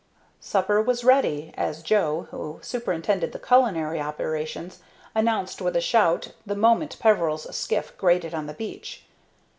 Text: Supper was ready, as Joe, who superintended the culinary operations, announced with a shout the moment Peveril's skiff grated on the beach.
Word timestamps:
Supper 0.39 0.81
was 0.81 1.03
ready, 1.03 1.53
as 1.55 1.83
Joe, 1.83 2.27
who 2.31 2.57
superintended 2.63 3.33
the 3.33 3.39
culinary 3.39 4.01
operations, 4.01 4.79
announced 5.13 5.61
with 5.61 5.75
a 5.75 5.79
shout 5.79 6.31
the 6.43 6.55
moment 6.55 6.97
Peveril's 6.99 7.55
skiff 7.55 7.95
grated 7.99 8.33
on 8.33 8.47
the 8.47 8.55
beach. 8.55 9.05